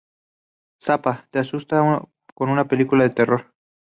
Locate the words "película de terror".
2.67-3.53